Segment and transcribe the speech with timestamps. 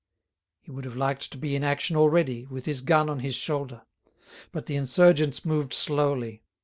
[0.61, 3.83] He would have liked to be in action already, with his gun on his shoulder.
[4.51, 6.41] But the insurgents moved slowly.